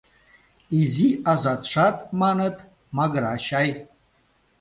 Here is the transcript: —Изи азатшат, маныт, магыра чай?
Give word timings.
—Изи 0.79 1.09
азатшат, 1.31 1.97
маныт, 2.21 2.55
магыра 2.97 3.35
чай? 3.45 3.69